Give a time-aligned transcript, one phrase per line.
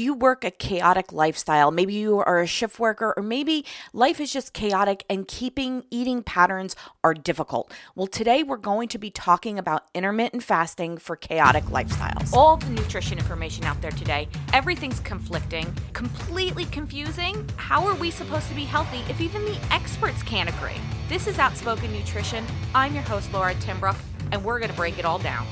[0.00, 1.70] Do you work a chaotic lifestyle?
[1.70, 6.22] Maybe you are a shift worker, or maybe life is just chaotic and keeping eating
[6.22, 7.70] patterns are difficult.
[7.94, 12.32] Well, today we're going to be talking about intermittent fasting for chaotic lifestyles.
[12.32, 17.46] All the nutrition information out there today, everything's conflicting, completely confusing.
[17.56, 20.80] How are we supposed to be healthy if even the experts can't agree?
[21.10, 22.42] This is Outspoken Nutrition.
[22.74, 23.98] I'm your host, Laura Timbrook,
[24.32, 25.46] and we're going to break it all down.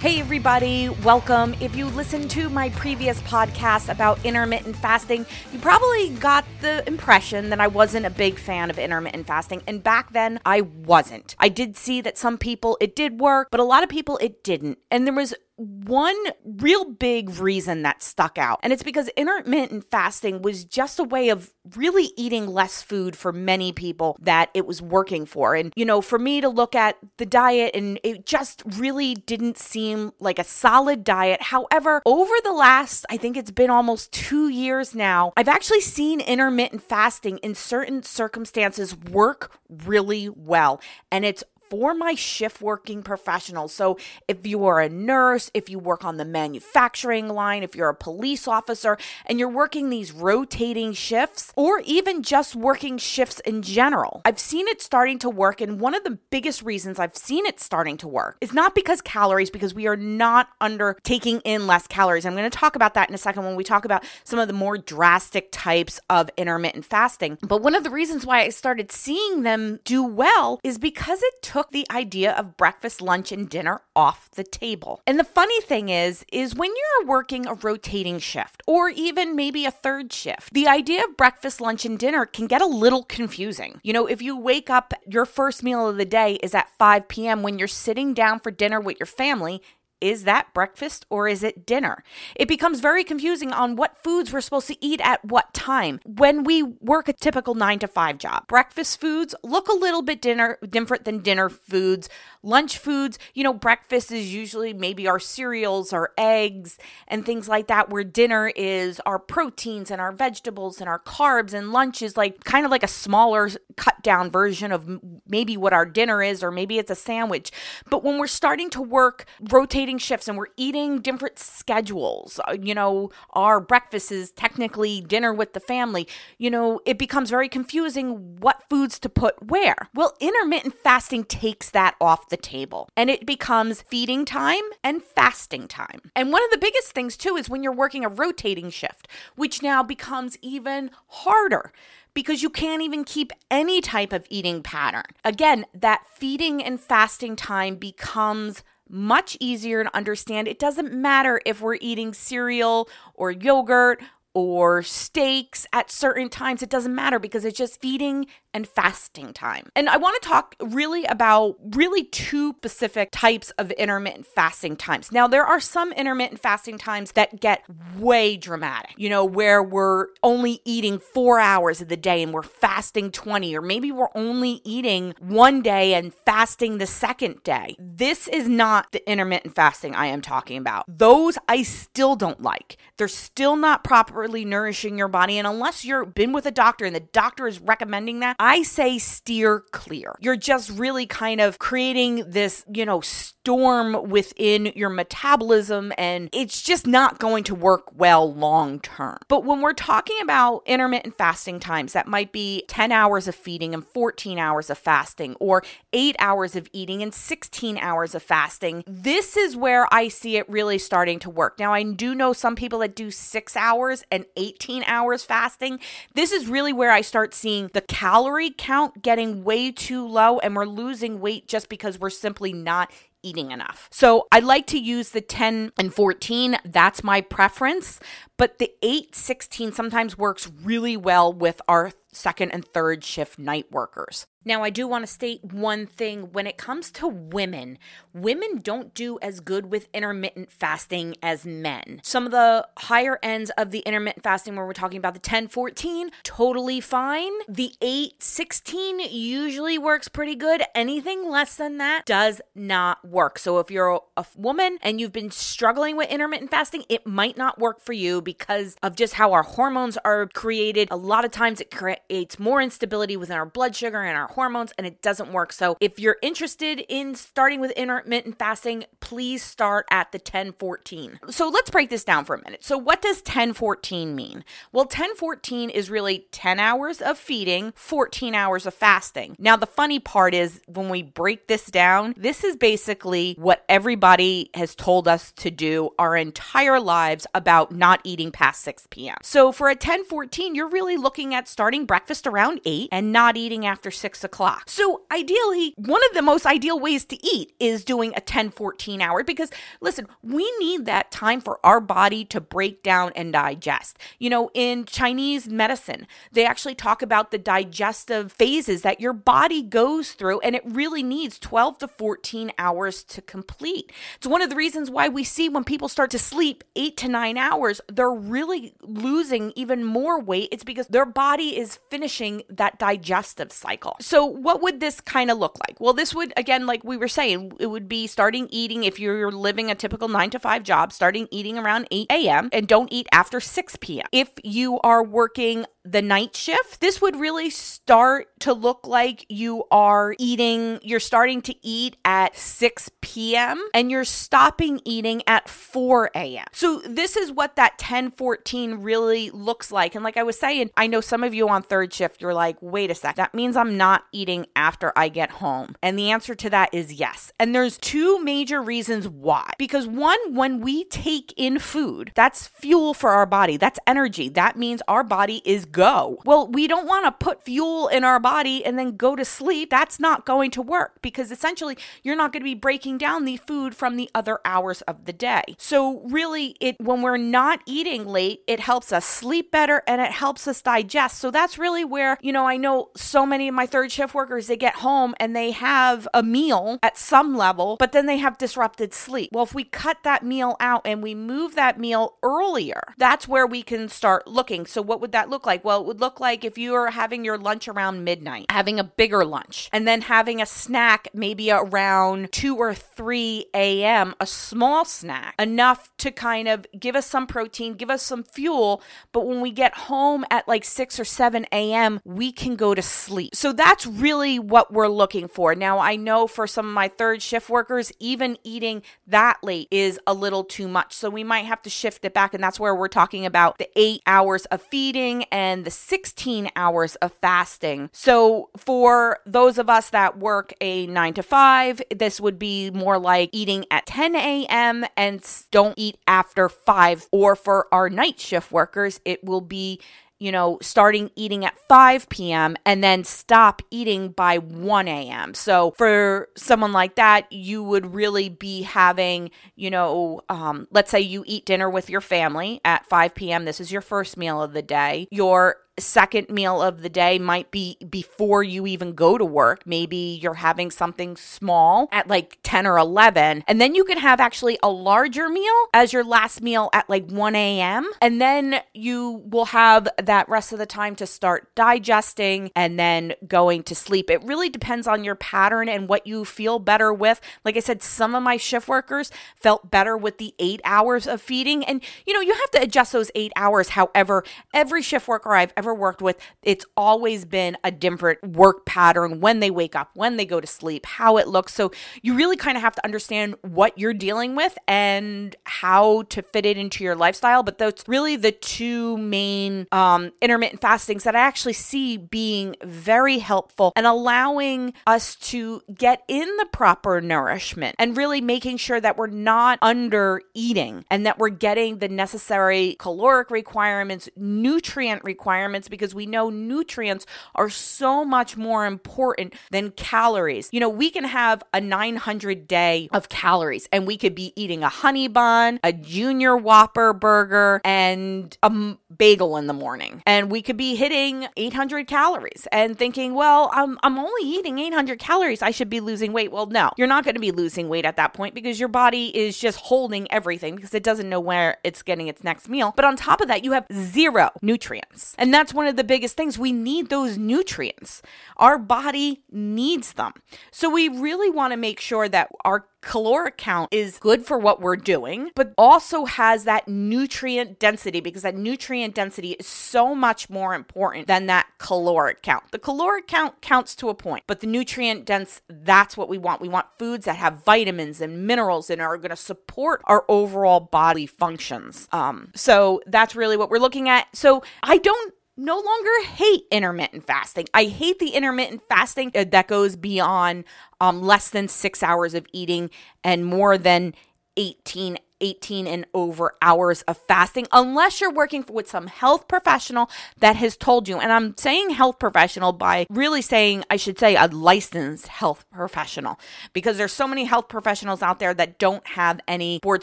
[0.00, 1.56] Hey, everybody, welcome.
[1.60, 7.50] If you listened to my previous podcast about intermittent fasting, you probably got the impression
[7.50, 9.60] that I wasn't a big fan of intermittent fasting.
[9.66, 11.34] And back then, I wasn't.
[11.40, 14.44] I did see that some people it did work, but a lot of people it
[14.44, 14.78] didn't.
[14.88, 20.40] And there was one real big reason that stuck out, and it's because intermittent fasting
[20.40, 24.80] was just a way of really eating less food for many people that it was
[24.80, 25.54] working for.
[25.54, 29.58] And, you know, for me to look at the diet, and it just really didn't
[29.58, 31.42] seem like a solid diet.
[31.42, 36.20] However, over the last, I think it's been almost two years now, I've actually seen
[36.20, 40.80] intermittent fasting in certain circumstances work really well.
[41.10, 43.72] And it's for my shift working professionals.
[43.72, 47.88] So, if you are a nurse, if you work on the manufacturing line, if you're
[47.88, 53.62] a police officer and you're working these rotating shifts, or even just working shifts in
[53.62, 55.60] general, I've seen it starting to work.
[55.60, 59.00] And one of the biggest reasons I've seen it starting to work is not because
[59.00, 62.24] calories, because we are not under taking in less calories.
[62.24, 64.48] I'm going to talk about that in a second when we talk about some of
[64.48, 67.38] the more drastic types of intermittent fasting.
[67.42, 71.42] But one of the reasons why I started seeing them do well is because it
[71.42, 75.02] took took the idea of breakfast, lunch, and dinner off the table.
[75.08, 79.64] And the funny thing is, is when you're working a rotating shift or even maybe
[79.64, 83.80] a third shift, the idea of breakfast, lunch, and dinner can get a little confusing.
[83.82, 87.08] You know, if you wake up, your first meal of the day is at 5
[87.08, 87.42] p.m.
[87.42, 89.60] when you're sitting down for dinner with your family,
[90.00, 92.02] is that breakfast or is it dinner?
[92.36, 96.44] It becomes very confusing on what foods we're supposed to eat at what time when
[96.44, 98.46] we work a typical nine to five job.
[98.46, 102.08] Breakfast foods look a little bit dinner different than dinner foods.
[102.42, 106.78] Lunch foods, you know, breakfast is usually maybe our cereals, our eggs,
[107.08, 111.52] and things like that, where dinner is our proteins and our vegetables and our carbs,
[111.52, 115.72] and lunch is like kind of like a smaller cut down version of maybe what
[115.72, 117.50] our dinner is, or maybe it's a sandwich.
[117.90, 122.38] But when we're starting to work rotating rotating shifts and we're eating different schedules.
[122.46, 126.06] Uh, you know, our breakfast is technically dinner with the family.
[126.36, 129.88] You know, it becomes very confusing what foods to put where.
[129.94, 135.68] Well, intermittent fasting takes that off the table and it becomes feeding time and fasting
[135.68, 136.10] time.
[136.14, 139.62] And one of the biggest things too is when you're working a rotating shift, which
[139.62, 141.72] now becomes even harder
[142.12, 145.04] because you can't even keep any type of eating pattern.
[145.24, 150.48] Again, that feeding and fasting time becomes much easier to understand.
[150.48, 154.02] It doesn't matter if we're eating cereal or yogurt
[154.38, 156.62] or steaks at certain times.
[156.62, 159.70] It doesn't matter because it's just feeding and fasting time.
[159.76, 165.12] And I want to talk really about really two specific types of intermittent fasting times.
[165.12, 167.62] Now, there are some intermittent fasting times that get
[167.96, 172.42] way dramatic, you know, where we're only eating four hours of the day and we're
[172.42, 177.76] fasting 20, or maybe we're only eating one day and fasting the second day.
[177.78, 180.84] This is not the intermittent fasting I am talking about.
[180.88, 182.78] Those I still don't like.
[182.96, 183.84] They're still not
[184.28, 185.38] properly nourishing your body.
[185.38, 188.98] And unless you've been with a doctor and the doctor is recommending that, I say
[188.98, 190.16] steer clear.
[190.20, 196.60] You're just really kind of creating this, you know, storm within your metabolism, and it's
[196.60, 199.16] just not going to work well long term.
[199.28, 203.72] But when we're talking about intermittent fasting times, that might be 10 hours of feeding
[203.72, 205.62] and 14 hours of fasting, or
[205.94, 210.46] eight hours of eating and 16 hours of fasting, this is where I see it
[210.50, 211.58] really starting to work.
[211.58, 215.80] Now, I do know some people that do six hours and 18 hours fasting.
[216.14, 220.54] This is really where I start seeing the calorie count getting way too low and
[220.54, 222.90] we're losing weight just because we're simply not
[223.28, 223.88] eating enough.
[223.92, 226.58] So I like to use the 10 and 14.
[226.64, 228.00] That's my preference.
[228.36, 233.70] But the 8, 16 sometimes works really well with our second and third shift night
[233.70, 234.26] workers.
[234.44, 237.78] Now, I do want to state one thing when it comes to women,
[238.14, 242.00] women don't do as good with intermittent fasting as men.
[242.02, 245.48] Some of the higher ends of the intermittent fasting, where we're talking about the 10
[245.48, 247.32] 14, totally fine.
[247.46, 250.62] The 8 16 usually works pretty good.
[250.74, 253.17] Anything less than that does not work.
[253.38, 257.58] So, if you're a woman and you've been struggling with intermittent fasting, it might not
[257.58, 260.88] work for you because of just how our hormones are created.
[260.90, 264.72] A lot of times it creates more instability within our blood sugar and our hormones,
[264.78, 265.52] and it doesn't work.
[265.52, 271.18] So if you're interested in starting with intermittent fasting, please start at the 1014.
[271.30, 272.62] So let's break this down for a minute.
[272.62, 274.44] So, what does 1014 mean?
[274.72, 279.34] Well, 1014 is really 10 hours of feeding, 14 hours of fasting.
[279.38, 284.50] Now, the funny part is when we break this down, this is basically what everybody
[284.54, 289.16] has told us to do our entire lives about not eating past 6 p.m.
[289.22, 293.66] So, for a 1014, you're really looking at starting breakfast around 8 and not eating
[293.66, 294.64] after 6 o'clock.
[294.66, 299.22] So, ideally, one of the most ideal ways to eat is doing a 1014 hour
[299.22, 303.98] because, listen, we need that time for our body to break down and digest.
[304.18, 309.62] You know, in Chinese medicine, they actually talk about the digestive phases that your body
[309.62, 313.92] goes through, and it really needs 12 to 14 hours to complete.
[314.16, 317.08] It's one of the reasons why we see when people start to sleep eight to
[317.08, 320.48] nine hours, they're really losing even more weight.
[320.52, 323.96] It's because their body is finishing that digestive cycle.
[324.00, 325.80] So, what would this kind of look like?
[325.80, 329.30] Well, this would, again, like we were saying, it would be starting eating if you're
[329.30, 332.48] living a typical nine to five job, starting eating around 8 a.m.
[332.52, 334.06] and don't eat after 6 p.m.
[334.12, 339.64] If you are working the night shift, this would really start to look like you
[339.70, 343.62] are eating, you're starting to eat at 6 p.m.
[343.74, 346.46] and you're stopping eating at 4 a.m.
[346.52, 349.94] So, this is what that 10 14 really looks like.
[349.94, 352.56] And like I was saying, I know some of you on third shift, you're like,
[352.60, 355.76] wait a sec, that means I'm not eating after I get home.
[355.82, 357.32] And the answer to that is yes.
[357.38, 359.52] And there's two major reasons why.
[359.58, 364.28] Because one, when we take in food, that's fuel for our body, that's energy.
[364.28, 366.18] That means our body is go.
[366.24, 369.70] Well, we don't want to put fuel in our body and then go to sleep.
[369.70, 373.38] That's not going to work because essentially you're not going to be breaking down the
[373.38, 375.42] food from the other hours of the day.
[375.56, 380.10] So really it when we're not eating late, it helps us sleep better and it
[380.10, 381.18] helps us digest.
[381.18, 384.48] So that's really where, you know, I know so many of my third shift workers
[384.48, 388.36] they get home and they have a meal at some level, but then they have
[388.36, 389.30] disrupted sleep.
[389.32, 393.46] Well, if we cut that meal out and we move that meal earlier, that's where
[393.46, 394.66] we can start looking.
[394.66, 395.64] So what would that look like?
[395.64, 398.84] Well, it would look like if you are having your lunch around midnight, having a
[398.84, 404.84] bigger lunch, and then having a snack maybe around 2 or 3 a.m., a small
[404.84, 408.82] snack, enough to kind of give us some protein, give us some fuel.
[409.12, 412.82] But when we get home at like 6 or 7 a.m., we can go to
[412.82, 413.36] sleep.
[413.36, 415.54] So that's really what we're looking for.
[415.54, 420.00] Now, I know for some of my third shift workers, even eating that late is
[420.04, 420.92] a little too much.
[420.94, 422.34] So we might have to shift it back.
[422.34, 426.96] And that's where we're talking about the eight hours of feeding and the 16 hours
[426.96, 427.90] of fasting.
[427.92, 432.98] So for those of us that work a nine to five, this would be more
[432.98, 434.84] like eating at 10 a.m.
[434.96, 437.06] and don't eat after five.
[437.10, 439.80] Or for our night shift workers, it will be
[440.18, 442.56] you know, starting eating at 5 p.m.
[442.66, 445.32] and then stop eating by 1 a.m.
[445.34, 451.00] So for someone like that, you would really be having, you know, um, let's say
[451.00, 453.44] you eat dinner with your family at 5 p.m.
[453.44, 455.06] This is your first meal of the day.
[455.10, 459.66] Your second meal of the day might be before you even go to work.
[459.66, 463.44] Maybe you're having something small at like 10 or 11.
[463.46, 467.06] And then you can have actually a larger meal as your last meal at like
[467.10, 467.88] 1 a.m.
[468.00, 473.14] And then you will have that rest of the time to start digesting and then
[473.26, 474.10] going to sleep.
[474.10, 477.20] It really depends on your pattern and what you feel better with.
[477.44, 481.20] Like I said, some of my shift workers felt better with the eight hours of
[481.20, 481.64] feeding.
[481.64, 483.70] And, you know, you have to adjust those eight hours.
[483.70, 488.64] However, every shift worker I've ever ever worked with, it's always been a different work
[488.64, 491.54] pattern when they wake up, when they go to sleep, how it looks.
[491.54, 491.70] So
[492.00, 496.46] you really kind of have to understand what you're dealing with and how to fit
[496.46, 497.42] it into your lifestyle.
[497.42, 503.18] But that's really the two main um, intermittent fastings that I actually see being very
[503.18, 508.96] helpful and allowing us to get in the proper nourishment and really making sure that
[508.96, 515.94] we're not under eating and that we're getting the necessary caloric requirements, nutrient requirements because
[515.94, 520.48] we know nutrients are so much more important than calories.
[520.52, 524.62] You know, we can have a 900 day of calories and we could be eating
[524.62, 530.02] a honey bun, a junior whopper burger, and a bagel in the morning.
[530.06, 534.98] And we could be hitting 800 calories and thinking, well, I'm, I'm only eating 800
[534.98, 535.42] calories.
[535.42, 536.30] I should be losing weight.
[536.30, 539.16] Well, no, you're not going to be losing weight at that point because your body
[539.16, 542.72] is just holding everything because it doesn't know where it's getting its next meal.
[542.76, 545.14] But on top of that, you have zero nutrients.
[545.18, 546.38] And that's one of the biggest things.
[546.38, 548.02] We need those nutrients.
[548.36, 550.12] Our body needs them.
[550.50, 554.60] So we really want to make sure that our caloric count is good for what
[554.60, 560.30] we're doing, but also has that nutrient density because that nutrient density is so much
[560.30, 562.44] more important than that caloric count.
[562.50, 566.40] The caloric count counts to a point, but the nutrient dense, that's what we want.
[566.40, 570.60] We want foods that have vitamins and minerals and are going to support our overall
[570.60, 571.88] body functions.
[571.92, 574.06] Um, so that's really what we're looking at.
[574.14, 577.46] So I don't no longer hate intermittent fasting.
[577.54, 580.44] I hate the intermittent fasting that goes beyond
[580.80, 582.70] um, less than six hours of eating
[583.04, 583.94] and more than
[584.36, 590.36] 18 18 and over hours of fasting unless you're working with some health professional that
[590.36, 594.26] has told you and I'm saying health professional by really saying I should say a
[594.26, 596.18] licensed health professional
[596.52, 599.82] because there's so many health professionals out there that don't have any board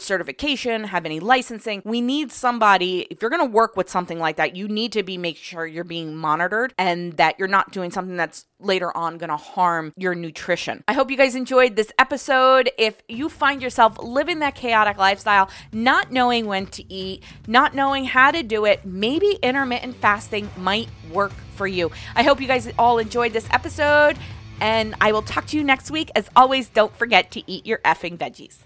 [0.00, 1.82] certification, have any licensing.
[1.84, 5.02] We need somebody if you're going to work with something like that, you need to
[5.02, 9.18] be make sure you're being monitored and that you're not doing something that's later on
[9.18, 10.82] going to harm your nutrition.
[10.88, 12.70] I hope you guys enjoyed this episode.
[12.78, 18.04] If you find yourself living that chaotic lifestyle, not knowing when to eat, not knowing
[18.04, 21.90] how to do it, maybe intermittent fasting might work for you.
[22.14, 24.18] I hope you guys all enjoyed this episode,
[24.60, 26.10] and I will talk to you next week.
[26.14, 28.58] As always, don't forget to eat your effing veggies.